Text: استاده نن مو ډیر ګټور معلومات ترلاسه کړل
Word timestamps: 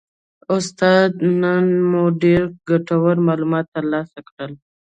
استاده 0.55 1.17
نن 1.41 1.65
مو 1.89 2.03
ډیر 2.21 2.43
ګټور 2.69 3.15
معلومات 3.27 3.65
ترلاسه 3.75 4.19
کړل 4.29 4.51